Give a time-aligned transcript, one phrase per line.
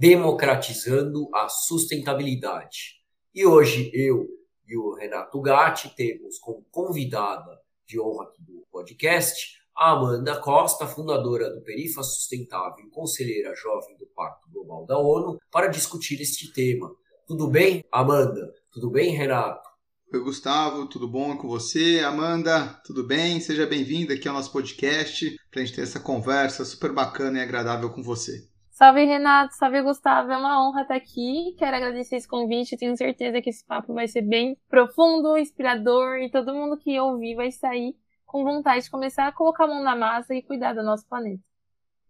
[0.00, 3.02] Democratizando a Sustentabilidade.
[3.34, 4.26] E hoje eu
[4.66, 10.86] e o Renato Gatti temos como convidada de honra aqui do podcast a Amanda Costa,
[10.86, 16.50] fundadora do Perifa Sustentável e conselheira jovem do Pacto Global da ONU, para discutir este
[16.50, 16.90] tema.
[17.26, 18.54] Tudo bem, Amanda?
[18.72, 19.68] Tudo bem, Renato?
[20.14, 22.00] Oi, Gustavo, tudo bom com você?
[22.02, 23.38] Amanda, tudo bem?
[23.38, 27.42] Seja bem-vinda aqui ao nosso podcast para a gente ter essa conversa super bacana e
[27.42, 28.49] agradável com você.
[28.80, 30.32] Salve, Renato, salve, Gustavo.
[30.32, 31.54] É uma honra estar aqui.
[31.58, 32.78] Quero agradecer esse convite.
[32.78, 37.34] Tenho certeza que esse papo vai ser bem profundo, inspirador e todo mundo que ouvir
[37.34, 40.82] vai sair com vontade de começar a colocar a mão na massa e cuidar do
[40.82, 41.42] nosso planeta.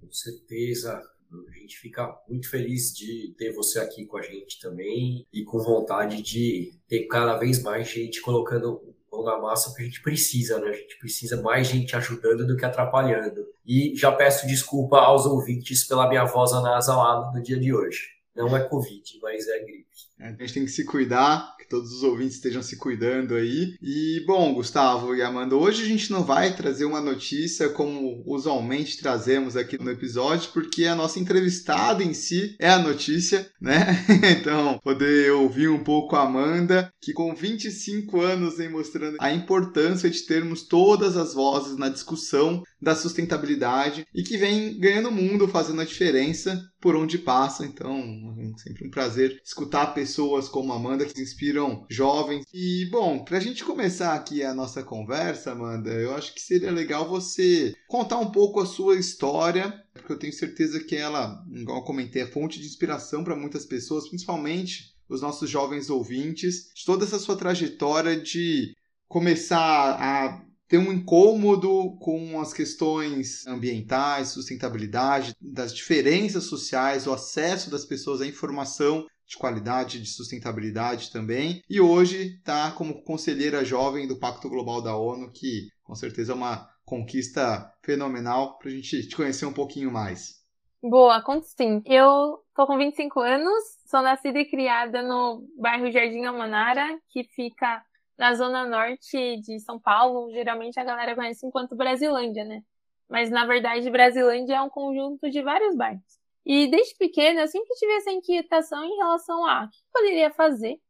[0.01, 0.93] Com certeza.
[0.95, 5.59] A gente fica muito feliz de ter você aqui com a gente também e com
[5.59, 10.59] vontade de ter cada vez mais gente colocando mão na massa porque a gente precisa,
[10.59, 10.71] né?
[10.71, 13.47] A gente precisa mais gente ajudando do que atrapalhando.
[13.67, 18.09] E já peço desculpa aos ouvintes pela minha voz anasalada no dia de hoje.
[18.35, 19.87] Não é Covid, mas é gripe.
[20.21, 23.75] É, a gente tem que se cuidar, que todos os ouvintes estejam se cuidando aí.
[23.83, 28.99] E, bom, Gustavo e Amanda, hoje a gente não vai trazer uma notícia como usualmente
[28.99, 34.05] trazemos aqui no episódio, porque a nossa entrevistada em si é a notícia, né?
[34.39, 40.11] então, poder ouvir um pouco a Amanda, que com 25 anos vem mostrando a importância
[40.11, 45.81] de termos todas as vozes na discussão da sustentabilidade e que vem ganhando mundo, fazendo
[45.81, 47.65] a diferença por onde passa.
[47.65, 50.10] Então, é sempre um prazer escutar pessoas
[50.51, 52.45] como a Amanda que inspiram jovens.
[52.53, 56.71] E, bom, para a gente começar aqui a nossa conversa, Amanda, eu acho que seria
[56.71, 61.79] legal você contar um pouco a sua história, porque eu tenho certeza que ela, igual
[61.79, 66.85] eu comentei, é fonte de inspiração para muitas pessoas, principalmente os nossos jovens ouvintes, de
[66.85, 68.75] toda essa sua trajetória de
[69.09, 77.69] começar a ter um incômodo com as questões ambientais, sustentabilidade, das diferenças sociais, o acesso
[77.71, 81.63] das pessoas à informação de qualidade, de sustentabilidade também.
[81.71, 86.35] E hoje está como conselheira jovem do Pacto Global da ONU, que com certeza é
[86.35, 90.41] uma conquista fenomenal para a gente te conhecer um pouquinho mais.
[90.83, 91.81] Boa, conto sim.
[91.87, 97.85] Eu tô com 25 anos, sou nascida e criada no bairro Jardim Almanara, que fica
[98.19, 102.63] na zona norte de São Paulo, geralmente a galera conhece enquanto Brasilândia, né?
[103.09, 106.20] Mas na verdade, Brasilândia é um conjunto de vários bairros.
[106.45, 110.81] E desde pequena eu sempre tive essa inquietação em relação a o que poderia fazer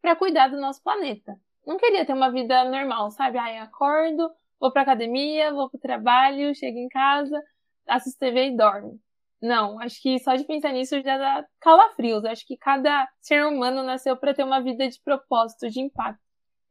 [0.00, 1.38] para cuidar do nosso planeta.
[1.66, 3.38] Não queria ter uma vida normal, sabe?
[3.38, 7.42] Ai, acordo, vou pra academia, vou pro trabalho, chego em casa,
[7.86, 8.98] assisto TV e dormo.
[9.40, 12.24] Não, acho que só de pensar nisso já dá calafrios.
[12.24, 16.20] Acho que cada ser humano nasceu para ter uma vida de propósito, de impacto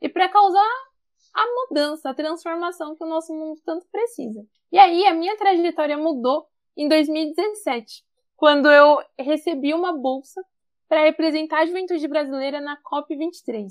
[0.01, 0.87] e para causar
[1.33, 4.45] a mudança, a transformação que o nosso mundo tanto precisa.
[4.71, 6.47] E aí a minha trajetória mudou
[6.77, 8.03] em 2017,
[8.35, 10.43] quando eu recebi uma bolsa
[10.87, 13.67] para representar a juventude brasileira na COP23.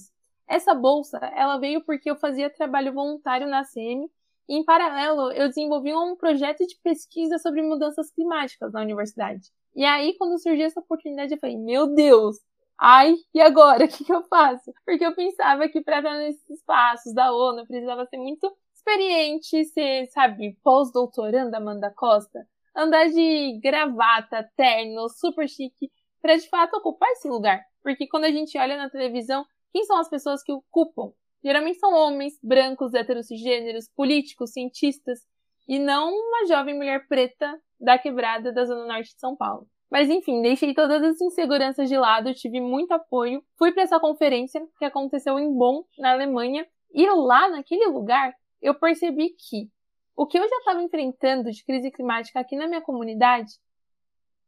[0.49, 4.11] Essa bolsa, ela veio porque eu fazia trabalho voluntário na CM
[4.49, 9.51] e, em paralelo, eu desenvolvi um projeto de pesquisa sobre mudanças climáticas na universidade.
[9.75, 12.37] E aí, quando surgiu essa oportunidade, eu falei: Meu Deus,
[12.79, 13.87] Ai, e agora?
[13.87, 14.73] O que, que eu faço?
[14.85, 20.07] Porque eu pensava que para estar nesses espaços da ONU precisava ser muito experiente, ser,
[20.09, 27.29] sabe, pós-doutoranda Amanda Costa, andar de gravata, terno, super chique, para de fato ocupar esse
[27.29, 27.63] lugar.
[27.83, 31.13] Porque quando a gente olha na televisão, quem são as pessoas que ocupam?
[31.43, 35.21] Geralmente são homens, brancos, heterossexgêneros, políticos, cientistas,
[35.69, 39.67] e não uma jovem mulher preta da quebrada da Zona Norte de São Paulo.
[39.91, 43.43] Mas enfim, deixei todas as inseguranças de lado, tive muito apoio.
[43.57, 48.75] Fui para essa conferência que aconteceu em Bonn, na Alemanha, e lá naquele lugar eu
[48.75, 49.71] percebi que
[50.17, 53.53] o que eu já estava enfrentando de crise climática aqui na minha comunidade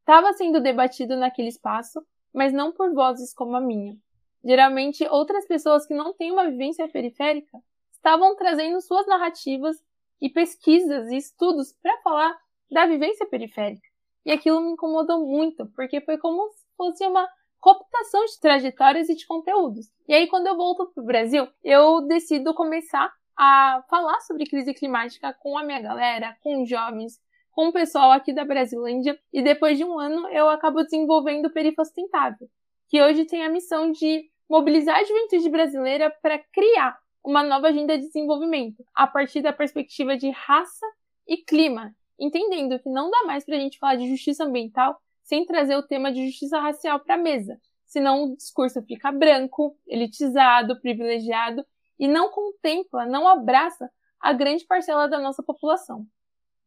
[0.00, 3.94] estava sendo debatido naquele espaço, mas não por vozes como a minha.
[4.42, 7.58] Geralmente, outras pessoas que não têm uma vivência periférica
[7.92, 9.76] estavam trazendo suas narrativas
[10.20, 12.34] e pesquisas e estudos para falar
[12.70, 13.86] da vivência periférica.
[14.24, 17.28] E aquilo me incomodou muito, porque foi como se fosse uma
[17.60, 19.90] cooptação de trajetórias e de conteúdos.
[20.06, 24.74] E aí, quando eu volto para o Brasil, eu decido começar a falar sobre crise
[24.74, 27.20] climática com a minha galera, com jovens,
[27.52, 29.16] com o pessoal aqui da Brasilândia.
[29.32, 32.50] E depois de um ano, eu acabo desenvolvendo o Perifa Sustentável,
[32.88, 37.96] que hoje tem a missão de mobilizar a juventude brasileira para criar uma nova agenda
[37.96, 40.86] de desenvolvimento a partir da perspectiva de raça
[41.26, 45.44] e clima, entendendo que não dá mais para a gente falar de justiça ambiental sem
[45.44, 50.80] trazer o tema de justiça racial para a mesa, senão o discurso fica branco, elitizado,
[50.80, 51.64] privilegiado
[51.98, 53.90] e não contempla, não abraça
[54.20, 56.06] a grande parcela da nossa população.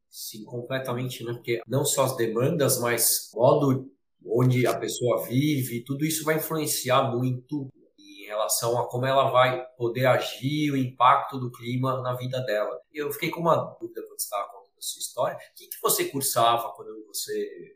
[0.10, 1.34] Sim, completamente, né?
[1.34, 3.92] Porque não só as demandas, mas o modo
[4.26, 9.66] onde a pessoa vive, tudo isso vai influenciar muito em relação a como ela vai
[9.78, 12.80] poder agir, o impacto do clima na vida dela.
[12.94, 15.38] Eu fiquei com uma dúvida quando você estava contando a sua história.
[15.38, 17.76] O que, que você cursava quando você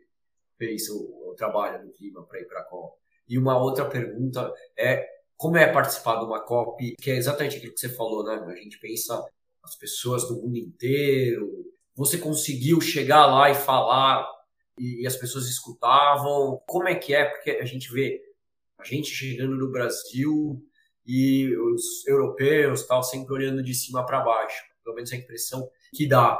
[0.57, 2.97] fez o, o trabalho no clima para ir para a COP?
[3.27, 7.73] E uma outra pergunta é como é participar de uma COP, que é exatamente aquilo
[7.73, 8.43] que você falou, né?
[8.47, 9.23] A gente pensa
[9.63, 11.49] as pessoas do mundo inteiro.
[11.95, 14.27] Você conseguiu chegar lá e falar
[14.79, 16.61] e, e as pessoas escutavam?
[16.67, 17.25] Como é que é?
[17.25, 18.21] Porque a gente vê
[18.77, 20.61] a gente chegando no Brasil
[21.05, 24.63] e os europeus tal sempre olhando de cima para baixo.
[24.83, 26.39] Pelo menos a impressão que dá.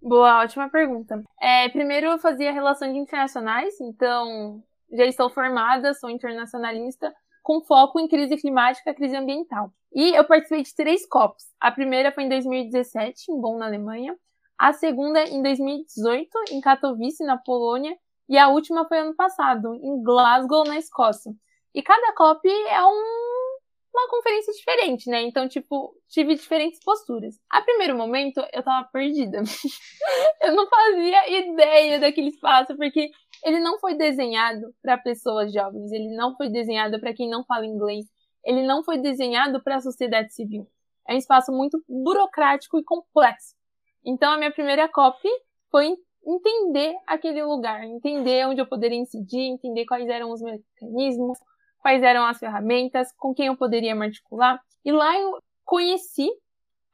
[0.00, 1.22] Boa, ótima pergunta.
[1.40, 4.62] É, primeiro eu fazia relações internacionais, então
[4.92, 9.72] já estou formada, sou internacionalista, com foco em crise climática e crise ambiental.
[9.94, 11.44] E eu participei de três COPs.
[11.60, 14.16] A primeira foi em 2017, em Bonn, na Alemanha
[14.62, 17.96] a segunda em 2018, em Katowice, na Polônia,
[18.28, 21.32] e a última foi ano passado, em Glasgow, na Escócia.
[21.74, 23.58] E cada COP é um,
[23.92, 25.22] uma conferência diferente, né?
[25.22, 27.34] Então, tipo, tive diferentes posturas.
[27.50, 29.42] A primeiro momento, eu tava perdida.
[30.40, 33.10] eu não fazia ideia daquele espaço, porque
[33.44, 37.66] ele não foi desenhado para pessoas jovens, ele não foi desenhado para quem não fala
[37.66, 38.06] inglês,
[38.44, 40.66] ele não foi desenhado para a sociedade civil.
[41.08, 43.54] É um espaço muito burocrático e complexo.
[44.04, 45.28] Então, a minha primeira copy
[45.70, 51.38] foi entender aquele lugar, entender onde eu poderia incidir, entender quais eram os mecanismos,
[51.80, 54.60] quais eram as ferramentas, com quem eu poderia me articular.
[54.84, 56.28] E lá eu conheci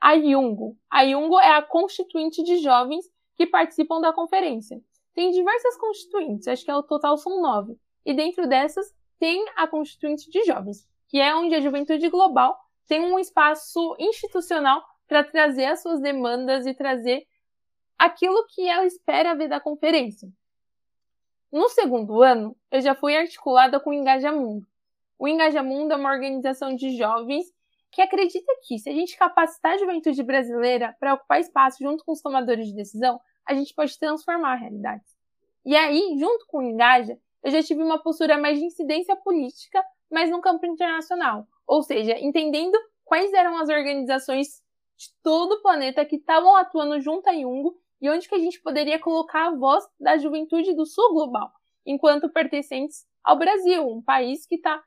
[0.00, 0.77] a Jungo.
[0.91, 3.05] A Jungo é a constituinte de jovens
[3.37, 4.81] que participam da conferência.
[5.19, 7.76] Tem diversas constituintes, acho que ao total são nove.
[8.06, 12.56] E dentro dessas tem a constituinte de jovens, que é onde a juventude global
[12.87, 17.26] tem um espaço institucional para trazer as suas demandas e trazer
[17.99, 20.29] aquilo que ela espera ver da conferência.
[21.50, 24.69] No segundo ano, eu já fui articulada com o Engajamundo.
[25.19, 27.53] O Engajamundo é uma organização de jovens
[27.91, 32.12] que acredita que, se a gente capacitar a juventude brasileira para ocupar espaço junto com
[32.12, 35.05] os tomadores de decisão, a gente pode transformar a realidade.
[35.65, 39.83] E aí, junto com o Engaja, eu já tive uma postura mais de incidência política,
[40.11, 41.47] mas no campo internacional.
[41.67, 44.62] Ou seja, entendendo quais eram as organizações
[44.97, 48.61] de todo o planeta que estavam atuando junto a Jungo e onde que a gente
[48.61, 51.50] poderia colocar a voz da juventude do sul global,
[51.87, 54.83] enquanto pertencentes ao Brasil, um país que está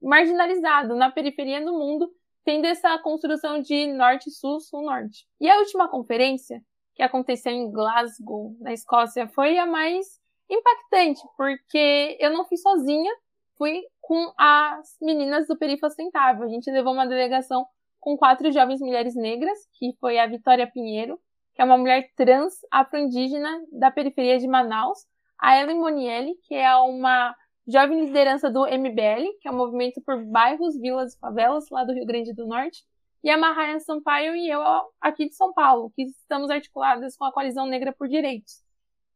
[0.00, 2.12] marginalizado na periferia do mundo,
[2.44, 5.26] tendo essa construção de norte-sul, sul-norte.
[5.40, 6.62] E a última conferência,
[7.02, 10.06] que aconteceu em Glasgow, na Escócia, foi a mais
[10.48, 13.12] impactante, porque eu não fui sozinha,
[13.58, 16.44] fui com as meninas do Perifa Sustentável.
[16.44, 17.66] A gente levou uma delegação
[17.98, 21.18] com quatro jovens mulheres negras, que foi a Vitória Pinheiro,
[21.56, 25.00] que é uma mulher trans afro-indígena da periferia de Manaus,
[25.40, 27.34] a Ellen Monielli, que é uma
[27.66, 31.82] jovem liderança do MBL, que é o um movimento por bairros, vilas e favelas lá
[31.82, 32.84] do Rio Grande do Norte,
[33.22, 34.60] e a Mahaya Sampaio e eu
[35.00, 38.62] aqui de São Paulo, que estamos articuladas com a Coalizão Negra por Direitos.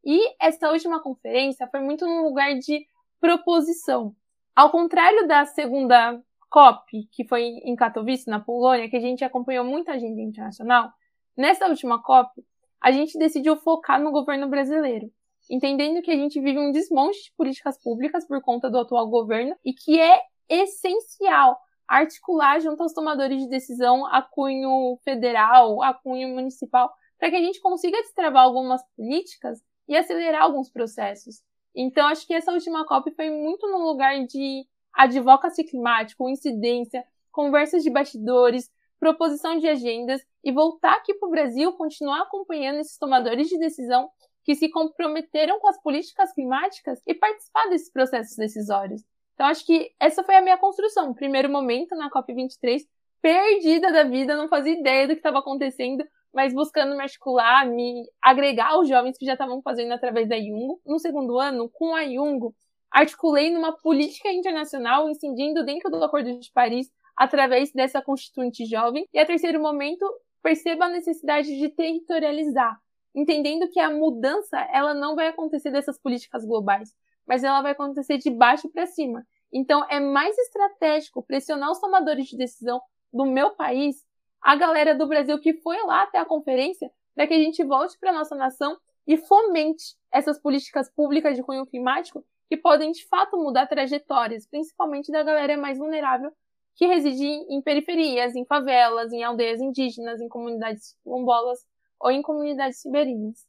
[0.05, 2.87] E essa última conferência foi muito num lugar de
[3.21, 4.15] proposição.
[4.55, 9.65] Ao contrário da segunda COP, que foi em Katowice, na Polônia, que a gente acompanhou
[9.65, 10.93] muita agenda internacional,
[11.37, 12.45] nessa última COP,
[12.81, 15.11] a gente decidiu focar no governo brasileiro,
[15.51, 19.57] entendendo que a gente vive um desmonte de políticas públicas por conta do atual governo
[19.65, 21.59] e que é essencial
[21.89, 27.41] articular junto aos tomadores de decisão a cunho federal, a cunho municipal, para que a
[27.41, 31.43] gente consiga destravar algumas políticas e acelerar alguns processos.
[31.75, 37.83] Então, acho que essa última COP foi muito no lugar de advocacy climático, incidência, conversas
[37.83, 43.49] de bastidores, proposição de agendas e voltar aqui para o Brasil, continuar acompanhando esses tomadores
[43.49, 44.09] de decisão
[44.43, 49.03] que se comprometeram com as políticas climáticas e participar desses processos decisórios.
[49.37, 51.13] Então, acho que essa foi a minha construção.
[51.13, 52.81] Primeiro momento na COP23,
[53.21, 56.03] perdida da vida, não fazia ideia do que estava acontecendo,
[56.33, 60.81] mas buscando me articular, me agregar aos jovens que já estavam fazendo através da Jungo.
[60.87, 62.55] No segundo ano, com a Jungo,
[62.91, 69.07] articulei numa política internacional, incidindo dentro do Acordo de Paris através dessa constituinte jovem.
[69.13, 70.07] E a terceiro momento,
[70.43, 72.79] perceba a necessidade de territorializar,
[73.15, 76.95] entendendo que a mudança ela não vai acontecer dessas políticas globais,
[77.27, 79.27] mas ela vai acontecer de baixo para cima.
[79.53, 82.81] Então, é mais estratégico pressionar os tomadores de decisão
[83.13, 84.05] do meu país,
[84.43, 87.99] a galera do Brasil que foi lá até a conferência, para que a gente volte
[87.99, 93.37] para nossa nação e fomente essas políticas públicas de cunho climático que podem de fato
[93.37, 96.31] mudar trajetórias, principalmente da galera mais vulnerável
[96.77, 101.65] que reside em periferias, em favelas, em aldeias indígenas, em comunidades quilombolas
[101.99, 103.47] ou em comunidades ribeirinhas.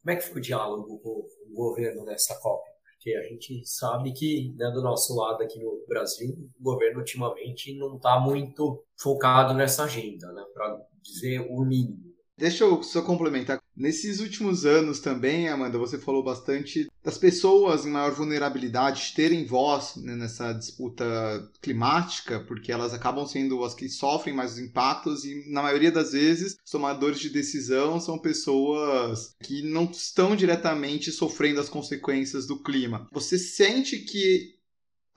[0.00, 2.69] Como é que foi o diálogo com o governo nessa COP?
[3.00, 7.74] Porque a gente sabe que, né, do nosso lado aqui no Brasil, o governo ultimamente
[7.78, 12.09] não está muito focado nessa agenda, né, para dizer o mínimo.
[12.40, 13.60] Deixa eu só complementar.
[13.76, 19.96] Nesses últimos anos também, Amanda, você falou bastante das pessoas em maior vulnerabilidade terem voz
[19.96, 21.04] né, nessa disputa
[21.60, 26.12] climática, porque elas acabam sendo as que sofrem mais os impactos e, na maioria das
[26.12, 33.06] vezes, tomadores de decisão são pessoas que não estão diretamente sofrendo as consequências do clima.
[33.12, 34.58] Você sente que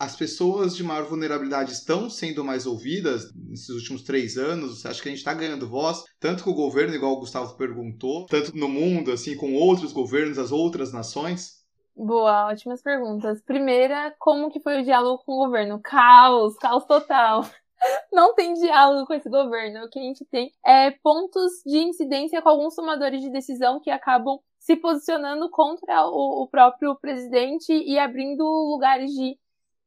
[0.03, 4.85] as pessoas de maior vulnerabilidade estão sendo mais ouvidas nesses últimos três anos?
[4.85, 8.25] Acha que a gente está ganhando voz, tanto com o governo, igual o Gustavo perguntou,
[8.25, 11.63] tanto no mundo, assim, com outros governos, as outras nações?
[11.95, 13.41] Boa, ótimas perguntas.
[13.43, 15.79] Primeira, como que foi o diálogo com o governo?
[15.81, 17.45] Caos, caos total.
[18.11, 19.85] Não tem diálogo com esse governo.
[19.85, 23.89] O que a gente tem é pontos de incidência com alguns tomadores de decisão que
[23.89, 29.37] acabam se posicionando contra o, o próprio presidente e abrindo lugares de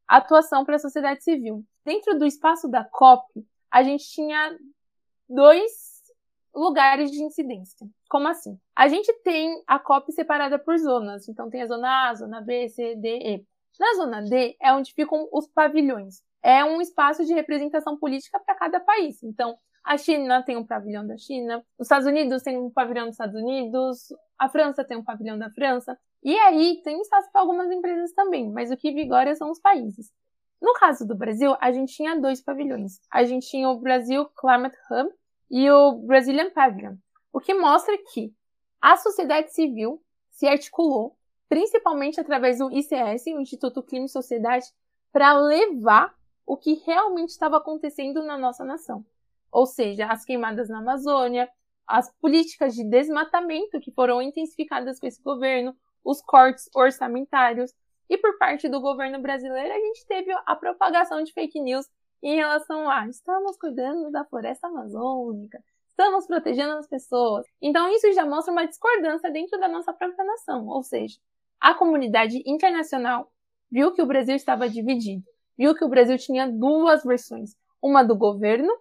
[0.09, 1.65] atuação para a sociedade civil.
[1.85, 4.57] Dentro do espaço da COP, a gente tinha
[5.29, 5.97] dois
[6.55, 7.87] lugares de incidência.
[8.09, 8.59] Como assim?
[8.75, 11.29] A gente tem a COP separada por zonas.
[11.29, 13.47] Então tem a zona A, zona B, C, D, E.
[13.79, 16.23] Na zona D é onde ficam os pavilhões.
[16.43, 19.23] É um espaço de representação política para cada país.
[19.23, 23.15] Então, a China tem um pavilhão da China, os Estados Unidos tem um pavilhão dos
[23.15, 24.09] Estados Unidos,
[24.39, 25.99] a França tem um pavilhão da França.
[26.23, 30.13] E aí tem espaço para algumas empresas também, mas o que vigora são os países.
[30.61, 33.01] No caso do Brasil, a gente tinha dois pavilhões.
[33.11, 35.11] A gente tinha o Brasil Climate Hub
[35.51, 36.97] e o Brazilian Pavilion,
[37.33, 38.35] o que mostra que
[38.81, 41.17] a sociedade civil se articulou,
[41.49, 44.67] principalmente através do ICS, o Instituto Clima e Sociedade,
[45.13, 46.15] para levar
[46.45, 49.05] o que realmente estava acontecendo na nossa nação.
[49.51, 51.49] Ou seja, as queimadas na Amazônia,
[51.87, 57.73] as políticas de desmatamento que foram intensificadas com esse governo, os cortes orçamentários.
[58.09, 61.87] E por parte do governo brasileiro, a gente teve a propagação de fake news
[62.23, 67.47] em relação a estamos cuidando da floresta amazônica, estamos protegendo as pessoas.
[67.61, 70.67] Então, isso já mostra uma discordância dentro da nossa própria nação.
[70.67, 71.19] Ou seja,
[71.61, 73.31] a comunidade internacional
[73.71, 75.25] viu que o Brasil estava dividido,
[75.57, 78.73] viu que o Brasil tinha duas versões: uma do governo,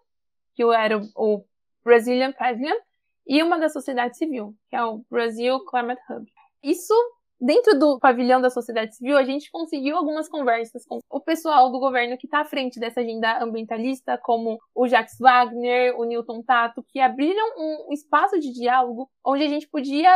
[0.56, 1.44] que era o
[1.84, 2.78] Brazilian Pavilion,
[3.28, 6.32] e uma da sociedade civil, que é o Brazil Climate Hub.
[6.64, 6.94] Isso
[7.40, 11.80] Dentro do pavilhão da sociedade civil, a gente conseguiu algumas conversas com o pessoal do
[11.80, 16.82] governo que está à frente dessa agenda ambientalista, como o Jacques Wagner, o Newton Tato,
[16.88, 20.10] que abriram um espaço de diálogo onde a gente podia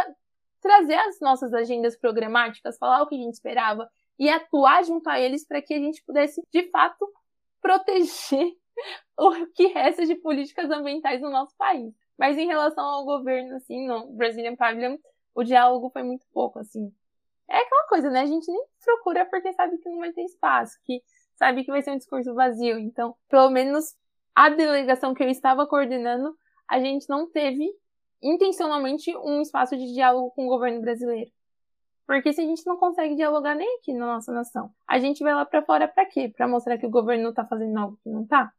[0.61, 5.19] trazer as nossas agendas programáticas, falar o que a gente esperava e atuar junto a
[5.19, 7.05] eles para que a gente pudesse, de fato,
[7.61, 8.53] proteger
[9.17, 11.93] o que resta de políticas ambientais no nosso país.
[12.19, 14.97] Mas em relação ao governo, assim, no Brazilian Pavilion,
[15.33, 16.93] o diálogo foi muito pouco, assim.
[17.49, 18.19] É aquela coisa, né?
[18.19, 21.01] A gente nem procura porque sabe que não vai ter espaço, que
[21.35, 22.77] sabe que vai ser um discurso vazio.
[22.77, 23.95] Então, pelo menos
[24.35, 26.35] a delegação que eu estava coordenando,
[26.67, 27.73] a gente não teve
[28.21, 31.31] intencionalmente um espaço de diálogo com o governo brasileiro.
[32.05, 35.33] Porque se a gente não consegue dialogar nem aqui na nossa nação, a gente vai
[35.33, 36.27] lá para fora para quê?
[36.35, 38.51] Para mostrar que o governo não tá fazendo algo que não tá?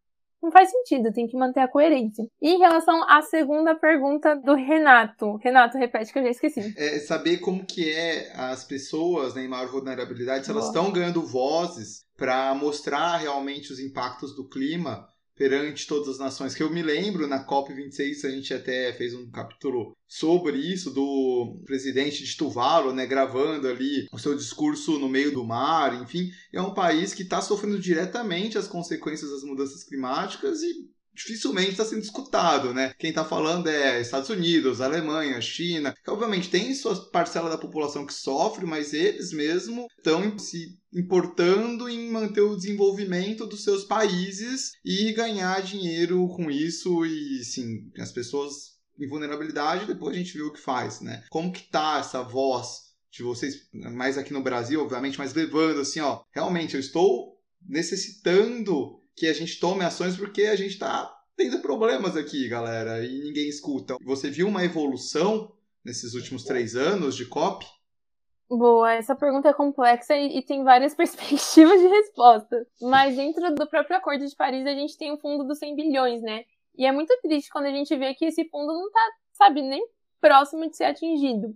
[0.43, 2.25] Não faz sentido, tem que manter a coerência.
[2.41, 6.75] E em relação à segunda pergunta do Renato, Renato, repete que eu já esqueci.
[6.77, 11.23] É saber como que é as pessoas né, em maior vulnerabilidade, se elas estão ganhando
[11.23, 15.10] vozes para mostrar realmente os impactos do clima
[15.41, 16.55] perante todas as nações.
[16.55, 21.63] Que eu me lembro, na COP26, a gente até fez um capítulo sobre isso, do
[21.65, 26.31] presidente de Tuvalu, né, gravando ali o seu discurso no meio do mar, enfim.
[26.53, 31.85] É um país que está sofrendo diretamente as consequências das mudanças climáticas e dificilmente está
[31.85, 32.95] sendo escutado, né?
[32.99, 38.07] Quem está falando é Estados Unidos, Alemanha, China, que obviamente tem sua parcela da população
[38.07, 44.73] que sofre, mas eles mesmo estão se importando em manter o desenvolvimento dos seus países
[44.85, 50.49] e ganhar dinheiro com isso e sim, as pessoas em vulnerabilidade, depois a gente viu
[50.49, 51.25] o que faz, né?
[51.31, 56.01] Como que tá essa voz de vocês, mais aqui no Brasil, obviamente, mas levando assim,
[56.01, 61.61] ó, realmente eu estou necessitando que a gente tome ações porque a gente está tendo
[61.61, 63.97] problemas aqui, galera, e ninguém escuta.
[64.05, 65.53] Você viu uma evolução
[65.85, 67.65] nesses últimos três anos de COP?
[68.49, 72.67] Boa, essa pergunta é complexa e, e, tem várias perspectivas de resposta.
[72.83, 76.21] Mas dentro do próprio Acordo de Paris, a gente tem um fundo dos 100 bilhões,
[76.21, 76.45] né?
[76.77, 79.87] E é muito triste quando a gente vê que esse fundo não tá, sabe, nem
[80.21, 81.55] próximo de ser atingido.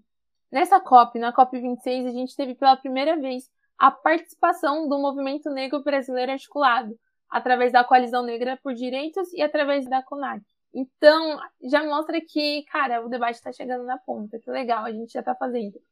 [0.53, 5.51] Nessa COP, na COP 26, a gente teve pela primeira vez a participação do movimento
[5.51, 6.97] negro brasileiro articulado,
[7.35, 10.41] através da Coalizão Negra por Direitos e através da CONAC.
[10.73, 14.39] Então, já mostra que, cara, o debate está chegando na ponta.
[14.39, 15.83] Que legal, a gente já está fazendo.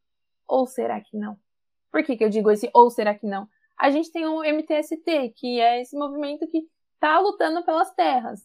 [0.47, 1.37] Ou será que não?
[1.91, 3.49] Por que, que eu digo esse ou será que não?
[3.77, 8.41] A gente tem o MTST, que é esse movimento que está lutando pelas terras.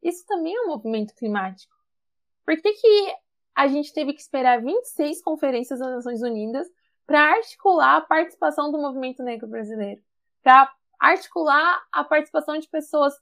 [0.00, 1.74] Isso também é um movimento climático.
[2.46, 3.14] Por que, que
[3.56, 6.68] a gente teve que esperar 26 conferências das Nações Unidas
[7.04, 10.00] para articular a participação do movimento negro brasileiro?
[10.44, 13.14] Para articular a participação de pessoas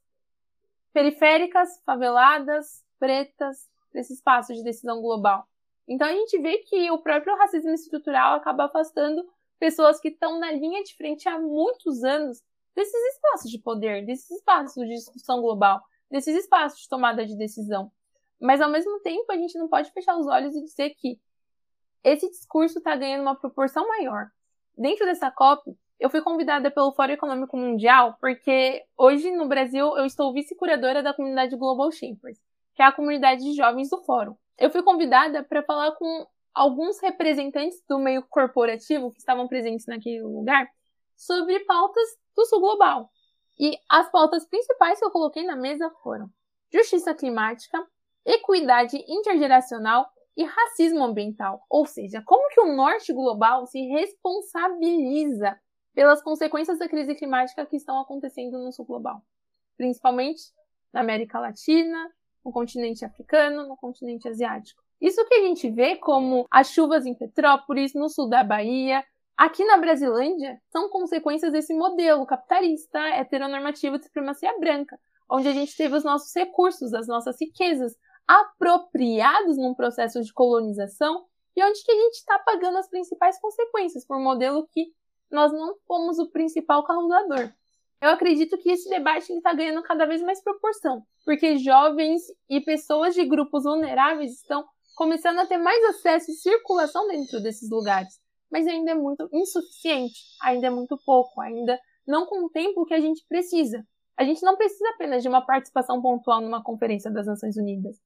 [0.92, 5.46] periféricas, faveladas, pretas, nesse espaço de decisão global.
[5.86, 9.24] Então a gente vê que o próprio racismo estrutural acaba afastando
[9.58, 12.42] pessoas que estão na linha de frente há muitos anos
[12.74, 15.80] desses espaços de poder, desses espaços de discussão global,
[16.10, 17.90] desses espaços de tomada de decisão.
[18.40, 21.18] Mas ao mesmo tempo a gente não pode fechar os olhos e dizer que
[22.04, 24.30] esse discurso está ganhando uma proporção maior.
[24.76, 30.04] Dentro dessa COP, eu fui convidada pelo Fórum Econômico Mundial porque hoje no Brasil eu
[30.04, 32.38] estou vice-curadora da comunidade Global Shapers,
[32.74, 36.98] que é a comunidade de jovens do Fórum eu fui convidada para falar com alguns
[37.00, 40.68] representantes do meio corporativo que estavam presentes naquele lugar
[41.16, 43.10] sobre pautas do sul global.
[43.58, 46.28] E as pautas principais que eu coloquei na mesa foram
[46.72, 47.86] justiça climática,
[48.26, 51.64] equidade intergeracional e racismo ambiental.
[51.70, 55.58] Ou seja, como que o norte global se responsabiliza
[55.94, 59.22] pelas consequências da crise climática que estão acontecendo no sul global,
[59.76, 60.42] principalmente
[60.92, 62.10] na América Latina,
[62.44, 64.82] no continente africano, no continente asiático.
[65.00, 69.04] Isso que a gente vê como as chuvas em Petrópolis, no sul da Bahia,
[69.36, 74.98] aqui na Brasilândia, são consequências desse modelo capitalista, heteronormativo de supremacia branca,
[75.30, 77.94] onde a gente teve os nossos recursos, as nossas riquezas
[78.26, 84.06] apropriados num processo de colonização e onde que a gente está pagando as principais consequências
[84.06, 84.92] por um modelo que
[85.30, 87.52] nós não fomos o principal causador
[88.00, 93.14] eu acredito que esse debate está ganhando cada vez mais proporção, porque jovens e pessoas
[93.14, 94.64] de grupos vulneráveis estão
[94.94, 100.20] começando a ter mais acesso e circulação dentro desses lugares, mas ainda é muito insuficiente,
[100.40, 103.84] ainda é muito pouco, ainda não contempla o que a gente precisa.
[104.16, 108.00] A gente não precisa apenas de uma participação pontual numa conferência das Nações Unidas.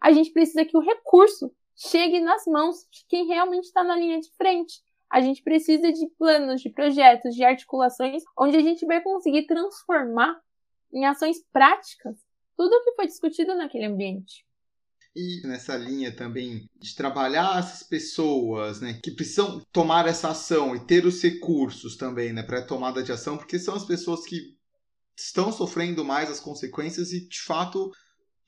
[0.00, 4.20] A gente precisa que o recurso chegue nas mãos de quem realmente está na linha
[4.20, 9.02] de frente, a gente precisa de planos, de projetos, de articulações, onde a gente vai
[9.02, 10.38] conseguir transformar
[10.92, 12.16] em ações práticas
[12.56, 14.44] tudo o que foi discutido naquele ambiente.
[15.14, 20.80] E nessa linha também de trabalhar essas pessoas, né, que precisam tomar essa ação e
[20.80, 24.56] ter os recursos também, né, para tomada de ação, porque são as pessoas que
[25.16, 27.90] estão sofrendo mais as consequências e de fato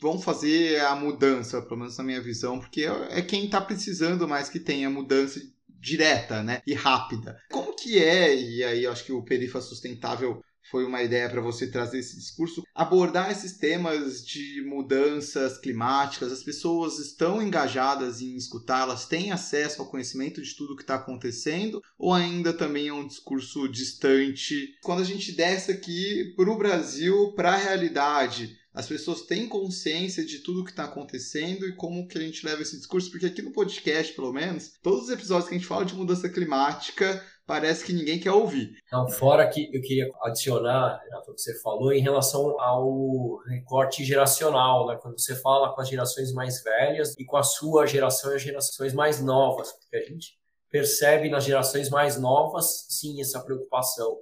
[0.01, 4.49] vão fazer a mudança, pelo menos na minha visão, porque é quem está precisando mais
[4.49, 5.41] que tenha mudança
[5.81, 6.63] direta, né?
[6.67, 7.41] E rápida.
[7.51, 11.41] Como que é, e aí eu acho que o Perifa Sustentável foi uma ideia para
[11.41, 16.31] você trazer esse discurso, abordar esses temas de mudanças climáticas.
[16.31, 20.95] As pessoas estão engajadas em escutar, elas têm acesso ao conhecimento de tudo que está
[20.95, 24.77] acontecendo, ou ainda também é um discurso distante?
[24.83, 30.25] Quando a gente desce aqui para o Brasil, para a realidade, as pessoas têm consciência
[30.25, 33.43] de tudo que está acontecendo e como que a gente leva esse discurso, porque aqui
[33.43, 37.85] no podcast, pelo menos, todos os episódios que a gente fala de mudança climática, parece
[37.85, 38.71] que ninguém quer ouvir.
[38.93, 44.05] Não, fora que eu queria adicionar, Renato, o que você falou em relação ao recorte
[44.05, 44.99] geracional, né?
[45.03, 48.43] quando você fala com as gerações mais velhas e com a sua geração e as
[48.43, 50.39] gerações mais novas, porque a gente
[50.71, 54.17] percebe nas gerações mais novas, sim, essa preocupação.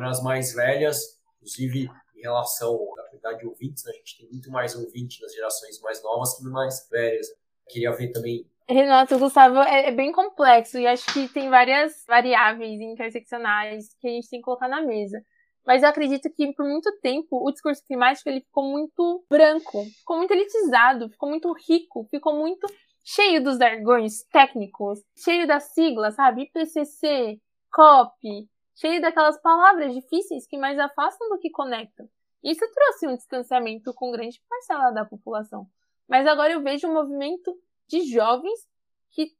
[0.00, 1.88] Nas mais velhas, inclusive
[2.22, 3.92] em relação à quantidade de ouvintes, né?
[3.92, 7.26] a gente tem muito mais ouvinte nas gerações mais novas que nas mais velhas.
[7.68, 8.46] Queria ver também.
[8.68, 14.10] Renato, Gustavo, é, é bem complexo e acho que tem várias variáveis interseccionais que a
[14.10, 15.20] gente tem que colocar na mesa.
[15.66, 20.16] Mas eu acredito que por muito tempo o discurso climático ele ficou muito branco, ficou
[20.16, 22.66] muito elitizado, ficou muito rico, ficou muito
[23.04, 26.42] cheio dos jargões técnicos, cheio das siglas, sabe?
[26.42, 27.40] IPCC,
[27.72, 32.08] COP, cheio daquelas palavras difíceis que mais afastam do que conectam.
[32.42, 35.66] Isso trouxe um distanciamento com grande parcela da população.
[36.08, 37.56] Mas agora eu vejo um movimento
[37.86, 38.68] de jovens
[39.10, 39.32] que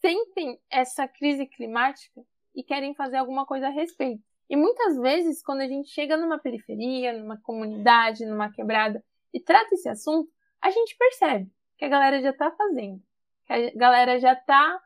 [0.00, 2.22] sentem essa crise climática
[2.54, 4.22] e querem fazer alguma coisa a respeito.
[4.48, 9.74] E muitas vezes, quando a gente chega numa periferia, numa comunidade, numa quebrada e trata
[9.74, 10.28] esse assunto,
[10.60, 13.00] a gente percebe que a galera já está fazendo,
[13.46, 14.82] que a galera já está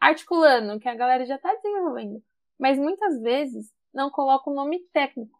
[0.00, 2.22] articulando, que a galera já está desenvolvendo,
[2.58, 5.38] mas muitas vezes não coloca o nome técnico,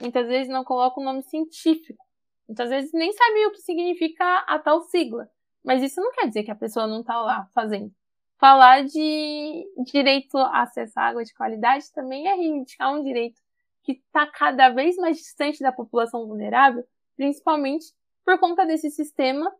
[0.00, 2.04] muitas vezes não coloca o nome científico,
[2.48, 5.28] muitas vezes nem sabe o que significa a tal sigla,
[5.64, 7.92] mas isso não quer dizer que a pessoa não está lá fazendo.
[8.38, 13.40] Falar de direito a acesso à água de qualidade também é reivindicar um direito
[13.82, 16.84] que está cada vez mais distante da população vulnerável,
[17.16, 17.86] principalmente
[18.24, 19.50] por conta desse sistema,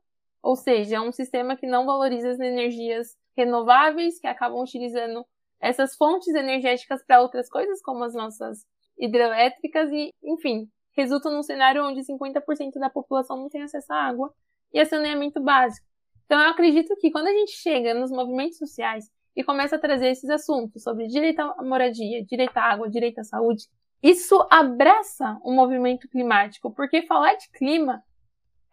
[0.43, 5.25] ou seja, é um sistema que não valoriza as energias renováveis, que acabam utilizando
[5.61, 8.65] essas fontes energéticas para outras coisas, como as nossas
[8.99, 14.33] hidrelétricas, e, enfim, resulta num cenário onde 50% da população não tem acesso à água
[14.73, 15.87] e a saneamento básico.
[16.25, 20.09] Então, eu acredito que quando a gente chega nos movimentos sociais e começa a trazer
[20.09, 23.65] esses assuntos sobre direito à moradia, direito à água, direito à saúde,
[24.03, 28.03] isso abraça o movimento climático, porque falar de clima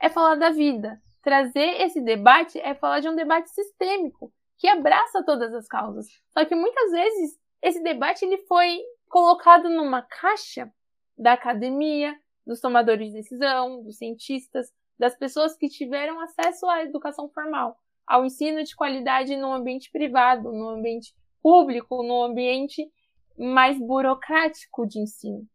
[0.02, 1.00] é falar da vida.
[1.22, 4.32] Trazer esse debate é falar de um debate sistêmico,
[4.64, 6.08] que abraça todas as causas.
[6.30, 10.72] Só que muitas vezes esse debate ele foi colocado numa caixa
[11.18, 17.28] da academia, dos tomadores de decisão, dos cientistas, das pessoas que tiveram acesso à educação
[17.28, 22.90] formal, ao ensino de qualidade no ambiente privado, no ambiente público, no ambiente
[23.38, 25.46] mais burocrático de ensino.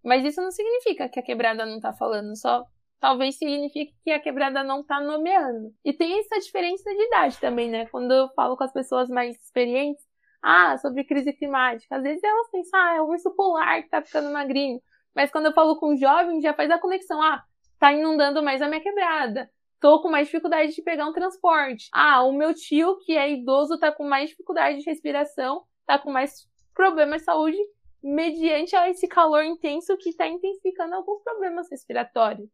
[0.00, 2.64] Mas isso não significa que a quebrada não está falando, só
[3.00, 5.72] talvez signifique que a quebrada não está nomeando.
[5.84, 7.86] E tem essa diferença de idade também, né?
[7.86, 10.04] Quando eu falo com as pessoas mais experientes,
[10.42, 14.02] ah, sobre crise climática, às vezes elas pensam, ah, é o urso polar que está
[14.02, 14.80] ficando magrinho.
[15.14, 17.42] Mas quando eu falo com jovens, já faz a conexão, ah,
[17.78, 19.50] tá inundando mais a minha quebrada.
[19.80, 21.88] Tô com mais dificuldade de pegar um transporte.
[21.92, 26.10] Ah, o meu tio, que é idoso, tá com mais dificuldade de respiração, tá com
[26.10, 27.58] mais problemas de saúde
[28.02, 32.50] mediante a esse calor intenso que está intensificando alguns problemas respiratórios.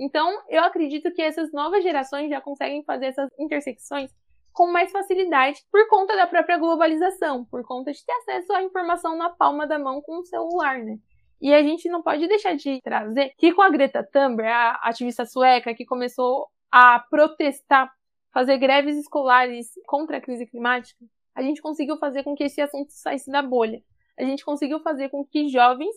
[0.00, 4.10] Então, eu acredito que essas novas gerações já conseguem fazer essas intersecções
[4.50, 9.14] com mais facilidade por conta da própria globalização, por conta de ter acesso à informação
[9.14, 10.96] na palma da mão com o celular, né?
[11.38, 15.26] E a gente não pode deixar de trazer que com a Greta Thunberg, a ativista
[15.26, 17.92] sueca que começou a protestar,
[18.32, 22.90] fazer greves escolares contra a crise climática, a gente conseguiu fazer com que esse assunto
[22.90, 23.82] saísse da bolha.
[24.18, 25.94] A gente conseguiu fazer com que jovens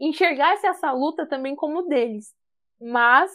[0.00, 2.34] enxergassem essa luta também como deles.
[2.82, 3.30] Mas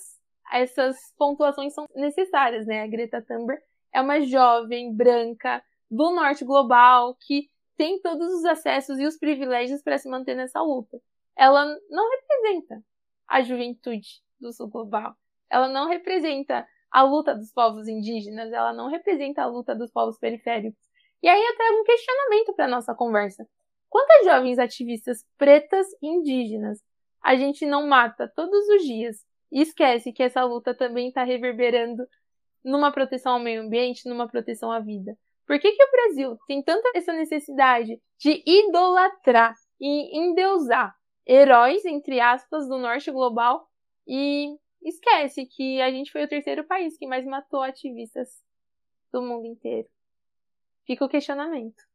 [0.51, 2.81] essas pontuações são necessárias, né?
[2.81, 3.61] A Greta Thunberg
[3.93, 9.81] é uma jovem branca do norte global que tem todos os acessos e os privilégios
[9.81, 10.99] para se manter nessa luta.
[11.35, 12.83] Ela não representa
[13.27, 15.15] a juventude do sul global.
[15.49, 20.17] Ela não representa a luta dos povos indígenas, ela não representa a luta dos povos
[20.17, 20.81] periféricos.
[21.21, 23.47] E aí eu trago um questionamento para nossa conversa.
[23.89, 26.81] Quantas jovens ativistas pretas e indígenas
[27.21, 32.07] a gente não mata todos os dias e esquece que essa luta também está reverberando
[32.63, 35.17] numa proteção ao meio ambiente, numa proteção à vida?
[35.45, 40.93] Por que, que o Brasil tem tanta essa necessidade de idolatrar e endeusar
[41.25, 43.65] heróis, entre aspas, do norte global
[44.05, 48.29] e esquece que a gente foi o terceiro país que mais matou ativistas
[49.11, 49.87] do mundo inteiro?
[50.85, 51.86] Fica o questionamento.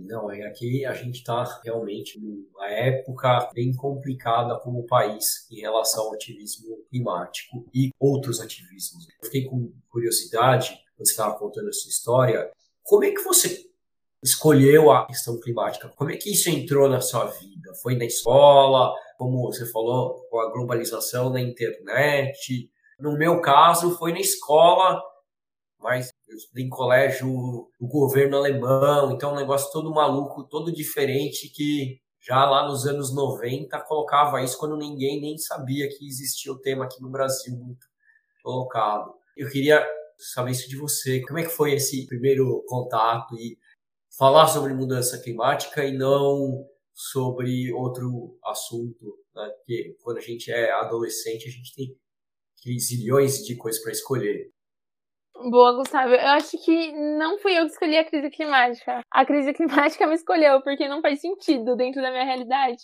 [0.00, 6.04] Não, é aqui a gente está realmente numa época bem complicada como país em relação
[6.04, 9.06] ao ativismo climático e outros ativismos.
[9.08, 12.50] Eu fiquei com curiosidade, quando você estava contando essa história,
[12.82, 13.70] como é que você
[14.22, 15.88] escolheu a questão climática?
[15.90, 17.74] Como é que isso entrou na sua vida?
[17.82, 18.94] Foi na escola?
[19.16, 22.70] Como você falou, com a globalização na internet?
[22.98, 25.02] No meu caso, foi na escola,
[25.80, 27.28] mas eu estudei em colégio
[27.80, 32.86] do governo alemão, então é um negócio todo maluco, todo diferente que já lá nos
[32.86, 37.56] anos 90 colocava isso quando ninguém nem sabia que existia o tema aqui no Brasil
[37.56, 37.86] muito
[38.42, 39.14] colocado.
[39.36, 39.86] Eu queria
[40.18, 41.20] saber isso de você.
[41.22, 43.58] Como é que foi esse primeiro contato e
[44.18, 49.48] falar sobre mudança climática e não sobre outro assunto, né?
[49.56, 54.50] Porque quando a gente é adolescente, a gente tem zilhões de coisas para escolher.
[55.48, 56.12] Boa, Gustavo.
[56.12, 59.00] Eu acho que não fui eu que escolhi a crise climática.
[59.10, 62.82] A crise climática me escolheu, porque não faz sentido dentro da minha realidade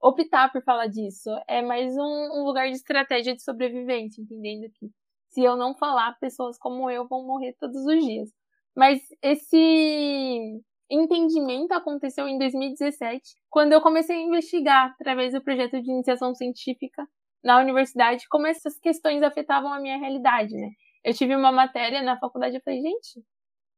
[0.00, 1.30] optar por falar disso.
[1.48, 4.90] É mais um, um lugar de estratégia de sobrevivência, entendendo que
[5.28, 8.30] se eu não falar, pessoas como eu vão morrer todos os dias.
[8.74, 15.90] Mas esse entendimento aconteceu em 2017, quando eu comecei a investigar através do projeto de
[15.90, 17.06] iniciação científica
[17.42, 20.70] na universidade como essas questões afetavam a minha realidade, né?
[21.04, 23.22] Eu tive uma matéria na faculdade e falei, gente,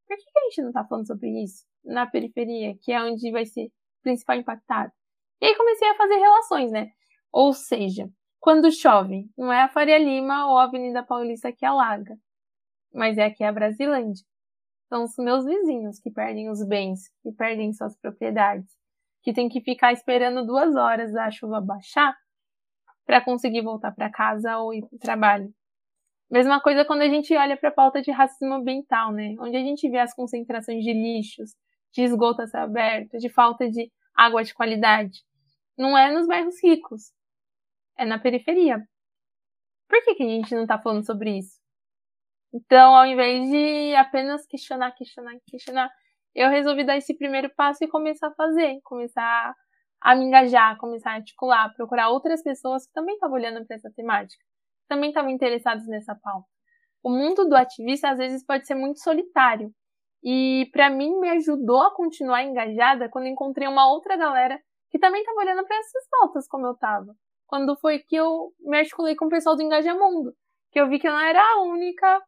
[0.07, 3.45] por que, a gente não tá falando sobre isso na periferia, que é onde vai
[3.45, 3.69] ser
[4.03, 4.93] principal impactado?
[5.41, 6.91] E aí comecei a fazer relações, né?
[7.33, 8.09] Ou seja,
[8.39, 12.17] quando chove, não é a Faria Lima ou a Avenida Paulista que alaga,
[12.95, 14.25] mas é aqui a Brasilândia.
[14.89, 18.71] São os meus vizinhos que perdem os bens, que perdem suas propriedades,
[19.23, 22.17] que tem que ficar esperando duas horas a chuva baixar
[23.05, 25.53] para conseguir voltar para casa ou ir para o trabalho.
[26.31, 29.37] Mesma coisa quando a gente olha para a pauta de racismo ambiental, né?
[29.39, 31.51] Onde a gente vê as concentrações de lixos,
[31.93, 35.21] de esgoto a aberto, de falta de água de qualidade.
[35.79, 37.13] Não é nos bairros ricos,
[37.97, 38.83] é na periferia.
[39.89, 41.61] Por que, que a gente não está falando sobre isso?
[42.53, 45.91] Então, ao invés de apenas questionar, questionar, questionar,
[46.35, 49.55] eu resolvi dar esse primeiro passo e começar a fazer, começar
[50.01, 53.91] a me engajar, começar a articular, procurar outras pessoas que também estavam olhando para essa
[53.95, 54.45] temática,
[54.87, 56.47] também estavam interessados nessa pauta.
[57.03, 59.73] O mundo do ativista às vezes pode ser muito solitário.
[60.23, 65.21] E para mim me ajudou a continuar engajada quando encontrei uma outra galera que também
[65.21, 67.15] estava olhando para essas pautas como eu estava.
[67.47, 70.35] Quando foi que eu me articulei com o pessoal do Engajamundo,
[70.73, 72.23] que eu vi que eu não era a única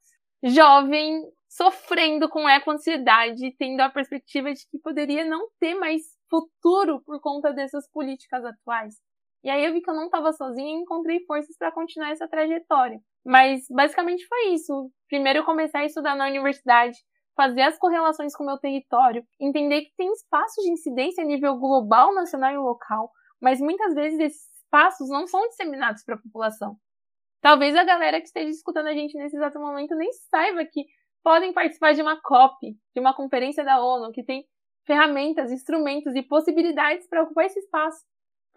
[0.44, 7.20] jovem sofrendo com eco-ansiedade, tendo a perspectiva de que poderia não ter mais futuro por
[7.20, 8.94] conta dessas políticas atuais.
[9.44, 12.28] E aí eu vi que eu não estava sozinha e encontrei forças para continuar essa
[12.28, 12.98] trajetória.
[13.24, 14.90] Mas basicamente foi isso.
[15.08, 16.98] Primeiro eu comecei a estudar na universidade,
[17.36, 21.56] fazer as correlações com o meu território, entender que tem espaços de incidência a nível
[21.56, 26.76] global, nacional e local, mas muitas vezes esses espaços não são disseminados para a população.
[27.40, 30.84] Talvez a galera que esteja escutando a gente nesse exato momento nem saiba que
[31.22, 34.44] podem participar de uma COP, de uma conferência da ONU, que tem
[34.84, 38.04] ferramentas, instrumentos e possibilidades para ocupar esse espaço,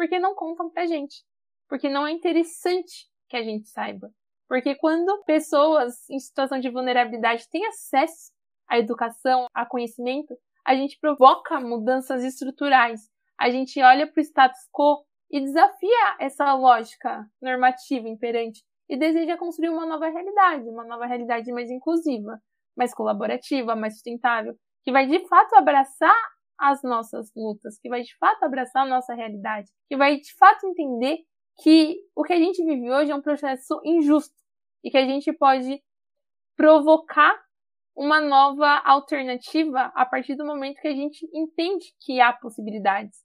[0.01, 1.23] porque não contam pra gente,
[1.69, 4.09] porque não é interessante que a gente saiba.
[4.47, 8.31] Porque quando pessoas em situação de vulnerabilidade têm acesso
[8.67, 10.35] à educação, a conhecimento,
[10.65, 13.01] a gente provoca mudanças estruturais.
[13.39, 19.37] A gente olha para o status quo e desafia essa lógica normativa imperante e deseja
[19.37, 22.41] construir uma nova realidade, uma nova realidade mais inclusiva,
[22.75, 26.19] mais colaborativa, mais sustentável, que vai de fato abraçar
[26.61, 30.67] as nossas lutas, que vai de fato abraçar a nossa realidade, que vai de fato
[30.67, 31.17] entender
[31.61, 34.35] que o que a gente vive hoje é um processo injusto
[34.83, 35.81] e que a gente pode
[36.55, 37.35] provocar
[37.95, 43.17] uma nova alternativa a partir do momento que a gente entende que há possibilidades.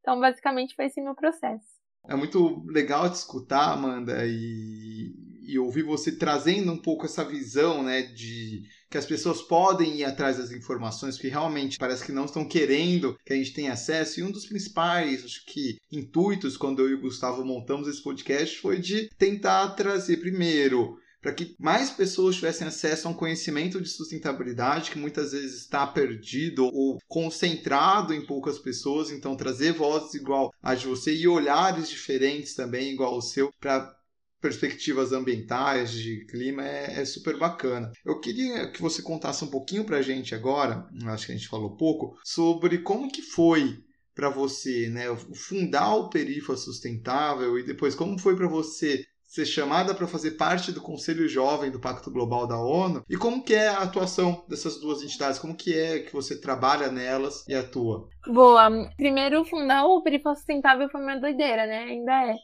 [0.00, 1.64] Então, basicamente, foi esse meu processo.
[2.08, 7.82] É muito legal te escutar, Amanda, e, e ouvir você trazendo um pouco essa visão,
[7.82, 12.24] né, de que as pessoas podem ir atrás das informações, que realmente parece que não
[12.24, 14.18] estão querendo que a gente tenha acesso.
[14.18, 18.58] E um dos principais, acho que, intuitos quando eu e o Gustavo montamos esse podcast
[18.60, 23.88] foi de tentar trazer primeiro para que mais pessoas tivessem acesso a um conhecimento de
[23.88, 29.10] sustentabilidade que muitas vezes está perdido ou concentrado em poucas pessoas.
[29.10, 33.94] Então, trazer vozes igual a de você e olhares diferentes também, igual o seu, para
[34.40, 37.92] perspectivas ambientais, de clima, é, é, super bacana.
[38.04, 41.48] Eu queria que você contasse um pouquinho para a gente agora, acho que a gente
[41.48, 43.78] falou pouco, sobre como que foi
[44.14, 49.94] para você, né, fundar o Perifa Sustentável e depois como foi para você ser chamada
[49.94, 53.68] para fazer parte do Conselho Jovem do Pacto Global da ONU e como que é
[53.68, 58.08] a atuação dessas duas entidades, como que é que você trabalha nelas e atua?
[58.26, 61.84] Boa, primeiro fundar o Perifa Sustentável foi uma doideira, né?
[61.84, 62.34] Ainda é.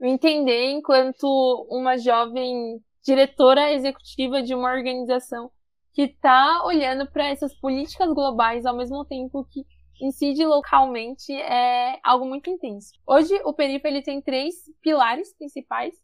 [0.00, 1.26] Eu entender enquanto
[1.70, 5.50] uma jovem diretora executiva de uma organização
[5.92, 9.64] que está olhando para essas políticas globais ao mesmo tempo que
[10.00, 12.92] incide localmente é algo muito intenso.
[13.06, 15.94] Hoje o Perifa ele tem três pilares principais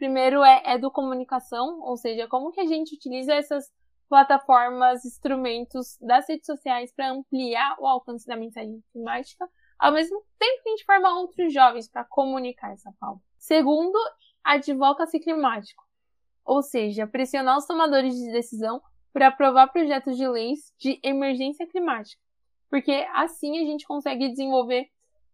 [0.00, 3.70] Primeiro é educomunicação, ou seja, como que a gente utiliza essas
[4.08, 9.46] plataformas, instrumentos das redes sociais para ampliar o alcance da mensagem climática,
[9.80, 13.22] ao mesmo tempo que a gente forma outros jovens para comunicar essa pauta.
[13.38, 13.98] Segundo,
[14.44, 15.82] advocacy climático,
[16.44, 22.22] ou seja, pressionar os tomadores de decisão para aprovar projetos de leis de emergência climática,
[22.68, 24.86] porque assim a gente consegue desenvolver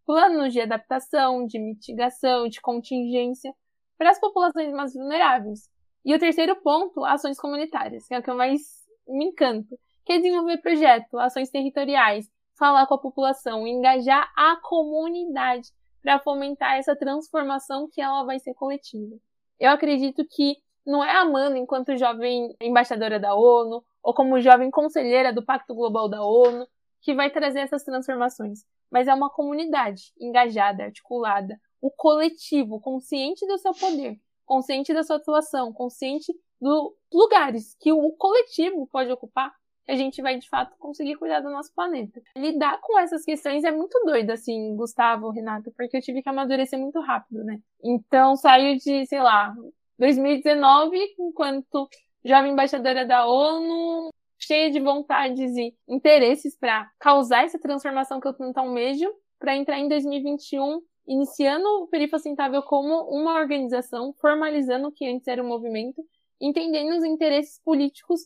[0.06, 3.52] planos de adaptação, de mitigação, de contingência
[3.98, 5.68] para as populações mais vulneráveis.
[6.04, 8.60] E o terceiro ponto, ações comunitárias, que é o que eu mais
[9.08, 15.68] me encanto, que é desenvolver projetos, ações territoriais, falar com a população, engajar a comunidade
[16.02, 19.16] para fomentar essa transformação que ela vai ser coletiva.
[19.58, 24.70] Eu acredito que não é a Amanda, enquanto jovem embaixadora da ONU, ou como jovem
[24.70, 26.66] conselheira do Pacto Global da ONU,
[27.02, 33.58] que vai trazer essas transformações, mas é uma comunidade engajada, articulada, o coletivo, consciente do
[33.58, 39.52] seu poder, consciente da sua atuação, consciente dos lugares que o coletivo pode ocupar,
[39.88, 42.20] a gente vai de fato conseguir cuidar do nosso planeta.
[42.36, 46.78] Lidar com essas questões é muito doido, assim, Gustavo, Renato, porque eu tive que amadurecer
[46.78, 47.60] muito rápido, né?
[47.82, 49.54] Então saio de, sei lá,
[49.98, 51.88] 2019, enquanto
[52.24, 58.34] jovem embaixadora da ONU, cheia de vontades e interesses para causar essa transformação que eu
[58.34, 64.92] tanto almejo, para entrar em 2021 iniciando o Perifa Sustentável como uma organização, formalizando o
[64.92, 66.04] que antes era um movimento,
[66.40, 68.22] entendendo os interesses políticos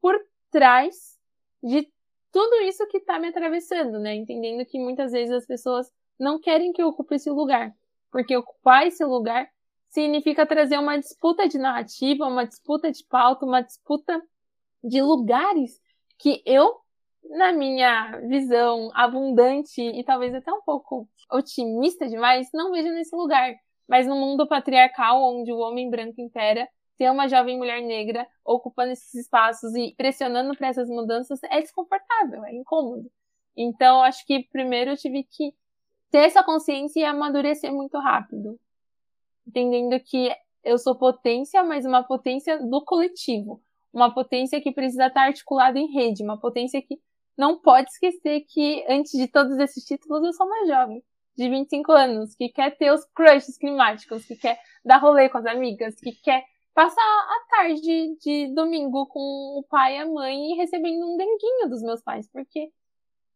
[0.00, 0.18] por
[0.50, 1.18] trás
[1.62, 1.88] de
[2.32, 4.14] tudo isso que está me atravessando, né?
[4.14, 7.72] Entendendo que muitas vezes as pessoas não querem que eu ocupe esse lugar,
[8.10, 9.48] porque ocupar esse lugar
[9.88, 14.22] significa trazer uma disputa de narrativa, uma disputa de pauta, uma disputa
[14.82, 15.80] de lugares
[16.18, 16.76] que eu,
[17.30, 23.54] na minha visão abundante e talvez até um pouco otimista demais, não vejo nesse lugar.
[23.88, 26.68] Mas no mundo patriarcal, onde o homem branco impera,
[27.00, 32.44] ter uma jovem mulher negra ocupando esses espaços e pressionando para essas mudanças é desconfortável,
[32.44, 33.10] é incômodo.
[33.56, 35.54] Então, acho que primeiro eu tive que
[36.10, 38.60] ter essa consciência e amadurecer muito rápido.
[39.48, 40.30] Entendendo que
[40.62, 43.62] eu sou potência, mas uma potência do coletivo.
[43.90, 46.22] Uma potência que precisa estar articulada em rede.
[46.22, 47.00] Uma potência que
[47.34, 51.02] não pode esquecer que, antes de todos esses títulos, eu sou uma jovem
[51.34, 55.46] de 25 anos que quer ter os crushes climáticos, que quer dar rolê com as
[55.46, 61.04] amigas, que quer passar a tarde de domingo com o pai e a mãe recebendo
[61.04, 62.70] um denguinho dos meus pais, porque,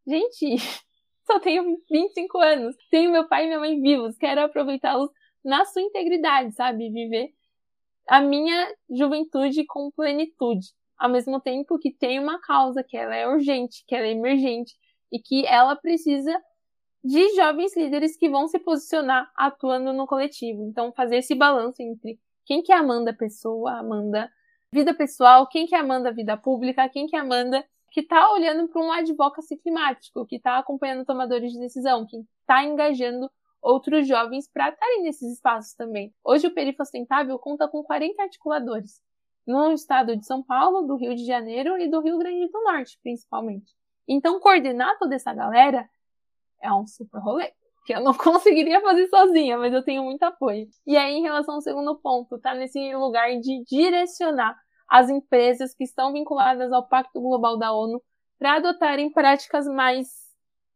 [0.07, 0.55] gente,
[1.25, 5.09] só tenho 25 anos, tenho meu pai e minha mãe vivos, quero aproveitá-los
[5.43, 6.89] na sua integridade, sabe?
[6.89, 7.33] Viver
[8.07, 10.67] a minha juventude com plenitude,
[10.97, 14.73] ao mesmo tempo que tem uma causa que ela é urgente, que ela é emergente
[15.11, 16.35] e que ela precisa
[17.03, 20.63] de jovens líderes que vão se posicionar atuando no coletivo.
[20.63, 24.31] Então, fazer esse balanço entre quem que é Amanda pessoa, Amanda
[24.71, 28.67] vida pessoal, quem que é Amanda vida pública, quem que é Amanda que está olhando
[28.67, 33.31] para um advocacy climático, que está acompanhando tomadores de decisão, que está engajando
[33.61, 36.13] outros jovens para estarem nesses espaços também.
[36.23, 39.01] Hoje o Perifa Sustentável conta com 40 articuladores
[39.47, 42.99] no estado de São Paulo, do Rio de Janeiro e do Rio Grande do Norte,
[43.01, 43.73] principalmente.
[44.07, 45.89] Então, coordenar toda essa galera
[46.61, 47.53] é um super rolê.
[47.85, 50.67] Que eu não conseguiria fazer sozinha, mas eu tenho muito apoio.
[50.85, 55.83] E aí, em relação ao segundo ponto, tá nesse lugar de direcionar as empresas que
[55.83, 58.01] estão vinculadas ao Pacto Global da ONU
[58.37, 60.25] para adotarem práticas mais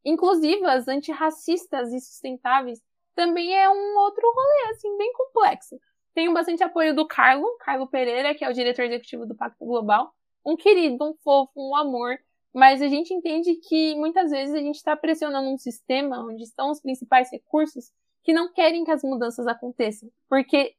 [0.03, 2.79] inclusivas, antirracistas e sustentáveis,
[3.15, 5.77] também é um outro rolê, assim, bem complexo.
[6.13, 10.13] Tenho bastante apoio do Carlo, Carlo Pereira, que é o diretor executivo do Pacto Global.
[10.45, 12.17] Um querido, um fofo, um amor,
[12.53, 16.71] mas a gente entende que muitas vezes a gente está pressionando um sistema onde estão
[16.71, 17.91] os principais recursos
[18.23, 20.09] que não querem que as mudanças aconteçam.
[20.27, 20.73] Porque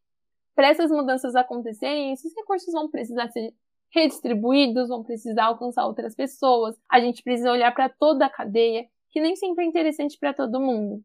[0.54, 3.54] para essas mudanças acontecerem, esses recursos vão precisar ser
[3.92, 6.76] redistribuídos, vão precisar alcançar outras pessoas.
[6.88, 10.60] A gente precisa olhar para toda a cadeia, que nem sempre é interessante para todo
[10.60, 11.02] mundo.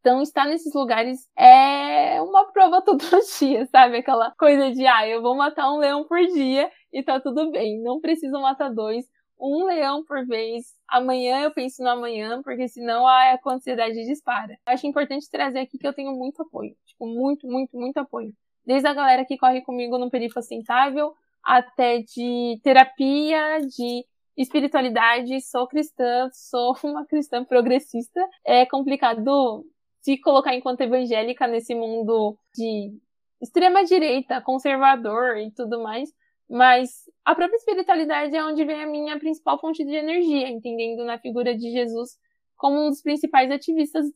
[0.00, 3.02] Então, estar nesses lugares é uma prova todo
[3.38, 3.98] dia, sabe?
[3.98, 7.82] Aquela coisa de, ah, eu vou matar um leão por dia e tá tudo bem.
[7.82, 9.06] Não preciso matar dois
[9.38, 10.66] um leão por vez.
[10.88, 14.58] Amanhã eu penso no amanhã, porque senão a ansiedade dispara.
[14.66, 16.76] Acho importante trazer aqui que eu tenho muito apoio.
[16.86, 18.32] Tipo, muito, muito, muito apoio.
[18.64, 24.04] Desde a galera que corre comigo no Perifa Sustentável, até de terapia, de
[24.36, 25.40] espiritualidade.
[25.40, 28.20] Sou cristã, sou uma cristã progressista.
[28.44, 29.64] É complicado
[30.00, 32.92] se colocar enquanto evangélica nesse mundo de
[33.40, 36.10] extrema direita, conservador e tudo mais.
[36.48, 36.90] Mas
[37.24, 41.56] a própria espiritualidade é onde vem a minha principal fonte de energia, entendendo na figura
[41.56, 42.16] de Jesus
[42.56, 44.06] como um dos principais ativistas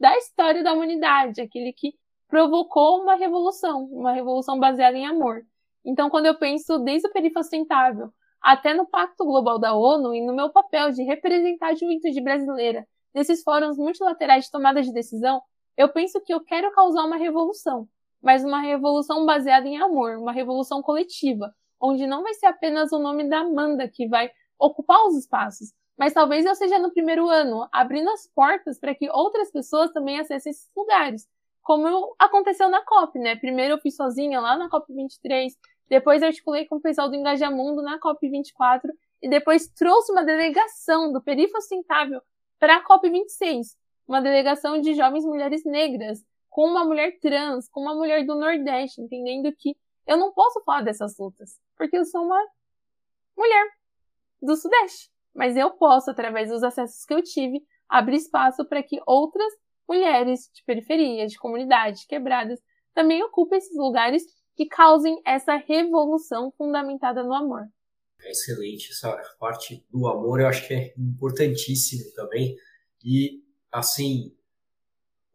[0.00, 1.94] da história da humanidade, aquele que
[2.26, 5.42] provocou uma revolução, uma revolução baseada em amor.
[5.84, 10.20] Então, quando eu penso desde o perifa sustentável até no Pacto Global da ONU e
[10.20, 15.40] no meu papel de representar a juventude brasileira nesses fóruns multilaterais de tomada de decisão,
[15.76, 17.88] eu penso que eu quero causar uma revolução,
[18.20, 22.98] mas uma revolução baseada em amor, uma revolução coletiva, onde não vai ser apenas o
[22.98, 27.68] nome da Amanda que vai ocupar os espaços, mas talvez eu seja no primeiro ano,
[27.70, 31.28] abrindo as portas para que outras pessoas também acessem esses lugares,
[31.62, 33.36] como aconteceu na COP, né?
[33.36, 35.54] Primeiro eu fui sozinha lá na COP 23,
[35.88, 38.90] depois articulei com o pessoal do Engajamundo na COP 24
[39.22, 42.20] e depois trouxe uma delegação do Perifa Sustentável
[42.58, 43.76] para a COP 26,
[44.08, 49.02] uma delegação de jovens mulheres negras, com uma mulher trans, com uma mulher do Nordeste,
[49.02, 49.76] entendendo que
[50.06, 52.40] eu não posso falar dessas lutas, porque eu sou uma
[53.36, 53.70] mulher
[54.40, 55.10] do Sudeste.
[55.34, 59.52] Mas eu posso, através dos acessos que eu tive, abrir espaço para que outras
[59.88, 62.60] mulheres de periferia, de comunidades quebradas,
[62.94, 64.22] também ocupem esses lugares
[64.54, 67.66] que causem essa revolução fundamentada no amor.
[68.20, 72.56] Excelente, essa parte do amor eu acho que é importantíssimo também.
[73.04, 74.34] E, assim,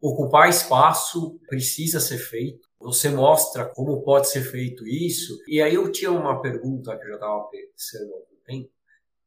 [0.00, 2.68] ocupar espaço precisa ser feito.
[2.78, 5.38] Você mostra como pode ser feito isso.
[5.46, 8.30] E aí eu tinha uma pergunta que eu já estava pensando há algum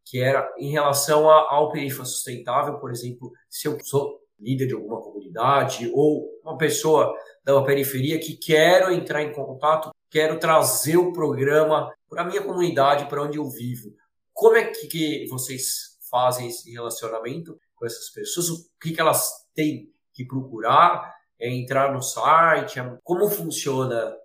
[0.06, 5.02] que era em relação ao perifa sustentável, por exemplo, se eu sou líder de alguma
[5.02, 11.92] comunidade ou uma pessoa da periferia que quero entrar em contato, quero trazer o programa
[12.10, 13.96] para a minha comunidade, para onde eu vivo.
[14.34, 18.50] Como é que, vocês fazem esse relacionamento com essas pessoas?
[18.50, 21.14] O que elas têm que procurar?
[21.40, 22.80] É entrar no site?
[22.80, 24.16] É, como funciona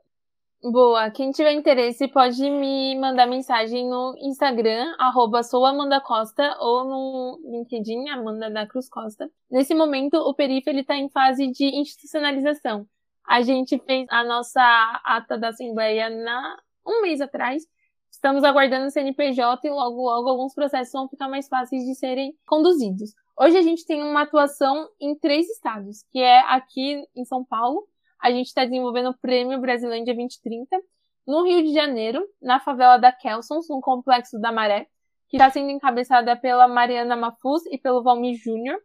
[0.60, 8.08] Boa, quem tiver interesse pode me mandar mensagem no Instagram, arroba souamandacosta, ou no LinkedIn,
[8.08, 9.30] Amanda da Cruz Costa.
[9.48, 12.88] Nesse momento, o Perif está em fase de institucionalização.
[13.24, 14.60] A gente fez a nossa
[15.04, 17.62] ata da Assembleia na um mês atrás.
[18.10, 22.34] Estamos aguardando o CNPJ e logo, logo alguns processos vão ficar mais fáceis de serem
[22.44, 23.14] conduzidos.
[23.40, 27.86] Hoje a gente tem uma atuação em três estados, que é aqui em São Paulo,
[28.20, 30.76] a gente está desenvolvendo o Prêmio Brasilândia 2030
[31.24, 34.88] no Rio de Janeiro, na favela da Kelsons, no Complexo da Maré,
[35.28, 38.76] que está sendo encabeçada pela Mariana Mafuz e pelo Valmir Júnior,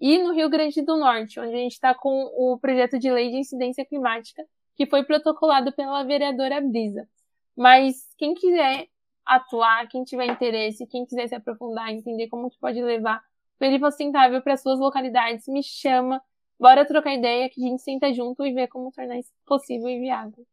[0.00, 3.30] e no Rio Grande do Norte, onde a gente está com o projeto de lei
[3.30, 4.42] de incidência climática,
[4.74, 7.06] que foi protocolado pela vereadora Brisa.
[7.54, 8.86] Mas quem quiser
[9.26, 13.22] atuar, quem tiver interesse, quem quiser se aprofundar, entender como que pode levar
[13.58, 16.22] o perigo sustentável para suas localidades, me chama,
[16.58, 19.98] bora trocar ideia que a gente senta junto e vê como tornar isso possível e
[19.98, 20.46] viável.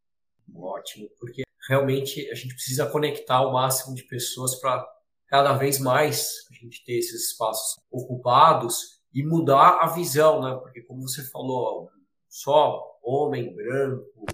[0.55, 4.83] Ótimo, porque realmente a gente precisa conectar o máximo de pessoas para
[5.27, 10.57] cada vez mais a gente ter esses espaços ocupados e mudar a visão, né?
[10.59, 11.91] Porque como você falou,
[12.27, 14.25] só homem branco,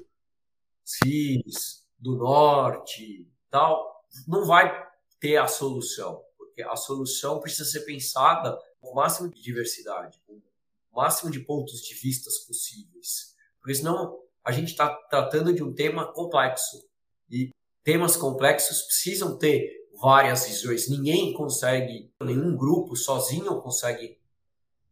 [0.83, 4.71] cis, do norte, tal, não vai
[5.19, 10.33] ter a solução, porque a solução precisa ser pensada com o máximo de diversidade, com
[10.33, 13.35] o máximo de pontos de vistas possíveis.
[13.59, 16.85] Porque senão a gente está tratando de um tema complexo.
[17.29, 17.51] E
[17.83, 20.89] temas complexos precisam ter várias visões.
[20.89, 24.19] Ninguém consegue, nenhum grupo sozinho consegue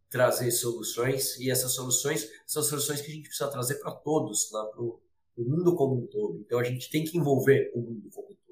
[0.09, 1.37] trazer soluções.
[1.39, 4.59] E essas soluções são soluções que a gente precisa trazer para todos, né?
[4.71, 4.99] para o
[5.37, 6.39] mundo como um todo.
[6.39, 8.48] Então a gente tem que envolver o mundo como um todo.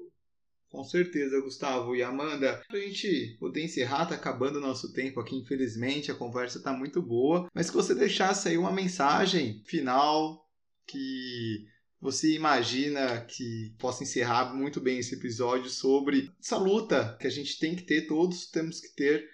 [0.70, 1.96] Com certeza, Gustavo.
[1.96, 6.14] E Amanda, para a gente poder encerrar, tá acabando o nosso tempo aqui, infelizmente, a
[6.14, 10.46] conversa tá muito boa, mas que você deixasse aí uma mensagem final
[10.86, 11.66] que
[12.00, 17.58] você imagina que possa encerrar muito bem esse episódio sobre essa luta que a gente
[17.58, 19.28] tem que ter, todos temos que ter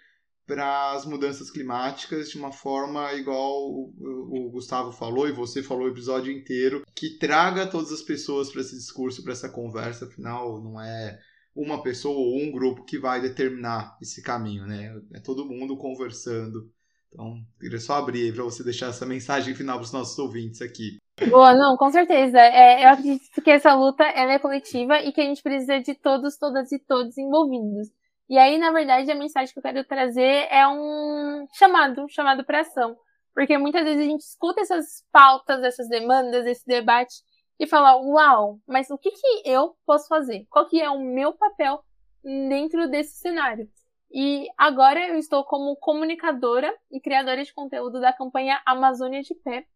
[0.47, 5.91] para as mudanças climáticas de uma forma igual o, Gustavo falou e você falou o
[5.91, 10.05] episódio inteiro, que traga todas as pessoas para esse discurso, para essa conversa.
[10.05, 11.19] Afinal, não é
[11.55, 14.95] uma pessoa ou um grupo que vai determinar esse caminho, né?
[15.15, 16.71] É todo mundo conversando.
[17.13, 20.99] Então, queria só abrir para você deixar essa mensagem final para os nossos ouvintes aqui.
[21.31, 22.39] Boa, não, com certeza.
[22.39, 25.95] É, eu acredito que essa luta ela é coletiva e que a gente precisa de
[25.95, 27.89] todos, todas e todos envolvidos.
[28.29, 32.45] E aí, na verdade, a mensagem que eu quero trazer é um chamado, um chamado
[32.45, 32.97] para ação.
[33.35, 37.15] Porque muitas vezes a gente escuta essas pautas, essas demandas, esse debate
[37.59, 40.47] e fala, uau, mas o que, que eu posso fazer?
[40.51, 41.83] Qual que é o meu papel
[42.23, 43.69] dentro desse cenário?
[44.13, 49.67] E agora eu estou como comunicadora e criadora de conteúdo da campanha Amazônia de Pé,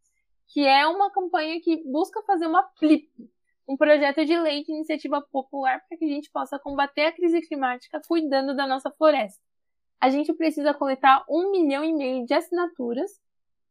[0.48, 3.10] que é uma campanha que busca fazer uma flip,
[3.68, 7.42] um projeto de lei de iniciativa popular para que a gente possa combater a crise
[7.42, 9.40] climática cuidando da nossa floresta.
[10.00, 13.10] A gente precisa coletar um milhão e meio de assinaturas,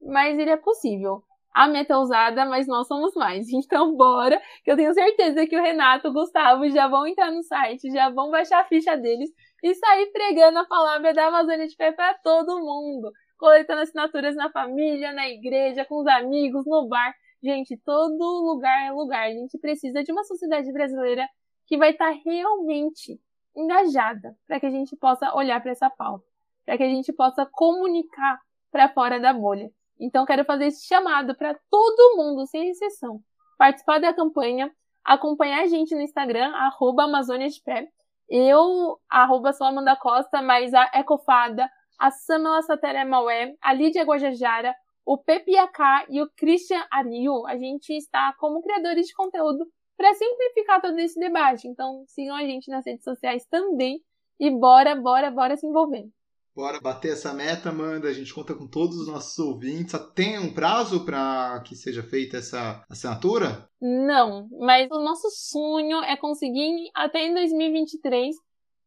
[0.00, 1.22] mas ele é possível
[1.52, 3.46] a meta ousada, mas nós somos mais.
[3.52, 7.42] Então, bora, que eu tenho certeza que o Renato, o Gustavo já vão entrar no
[7.42, 9.30] site, já vão baixar a ficha deles
[9.62, 14.50] e sair pregando a palavra da Amazônia de Pé para todo mundo, coletando assinaturas na
[14.50, 17.14] família, na igreja, com os amigos, no bar.
[17.42, 19.26] Gente, todo lugar é lugar.
[19.26, 21.26] A gente precisa de uma sociedade brasileira
[21.66, 23.20] que vai estar tá realmente
[23.56, 26.24] engajada para que a gente possa olhar para essa pauta,
[26.64, 28.40] para que a gente possa comunicar
[28.70, 29.70] para fora da bolha.
[30.00, 33.20] Então, quero fazer esse chamado para todo mundo, sem exceção,
[33.58, 34.72] participar da campanha,
[35.04, 37.88] acompanhar a gente no Instagram, arroba Amazônia de Pé,
[38.30, 44.74] eu, arroba sou Amanda Costa, mas a Ecofada, a Samela Sateré Maué, a Lídia Guajajara,
[45.04, 50.14] o Pepe Aká e o Christian Ariu, a gente está como criadores de conteúdo para
[50.14, 51.66] simplificar todo esse debate.
[51.66, 54.00] Então, sigam a gente nas redes sociais também
[54.38, 56.08] e bora, bora, bora se envolver.
[56.54, 58.08] Bora bater essa meta, Amanda.
[58.08, 59.98] A gente conta com todos os nossos ouvintes.
[60.14, 63.68] Tem um prazo para que seja feita essa assinatura?
[63.80, 68.34] Não, mas o nosso sonho é conseguir até em 2023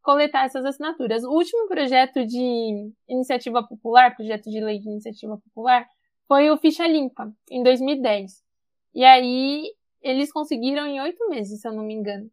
[0.02, 1.24] coletar essas assinaturas.
[1.24, 5.88] O último projeto de iniciativa popular, projeto de lei de iniciativa popular,
[6.28, 8.44] foi o Ficha Limpa, em 2010.
[8.94, 12.30] E aí eles conseguiram em oito meses, se eu não me engano.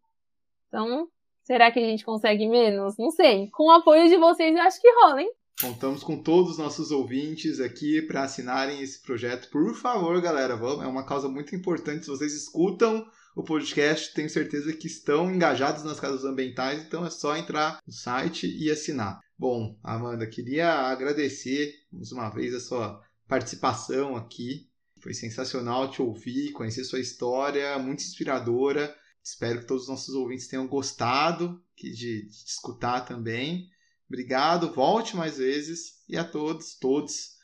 [0.67, 1.09] Então,
[1.51, 2.97] será que a gente consegue menos?
[2.97, 3.49] Não sei.
[3.51, 5.33] Com o apoio de vocês, eu acho que rola, hein?
[5.61, 9.51] Contamos com todos os nossos ouvintes aqui para assinarem esse projeto.
[9.51, 10.85] Por favor, galera, vamos.
[10.85, 12.05] É uma causa muito importante.
[12.05, 17.11] Se vocês escutam o podcast, tenho certeza que estão engajados nas causas ambientais, então é
[17.11, 19.19] só entrar no site e assinar.
[19.37, 24.69] Bom, Amanda, queria agradecer mais uma vez a sua participação aqui.
[25.01, 28.95] Foi sensacional te ouvir, conhecer sua história, muito inspiradora.
[29.23, 33.69] Espero que todos os nossos ouvintes tenham gostado de, de escutar também.
[34.09, 37.37] Obrigado, volte mais vezes e a todos, todos,